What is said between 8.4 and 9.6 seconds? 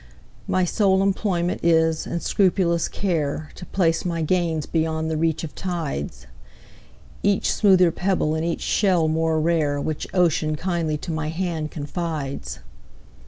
each shell more